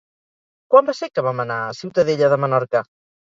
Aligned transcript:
Quan 0.73 0.87
va 0.87 0.95
ser 0.99 1.09
que 1.17 1.25
vam 1.27 1.43
anar 1.45 1.57
a 1.65 1.75
Ciutadella 1.81 2.31
de 2.35 2.41
Menorca? 2.45 2.83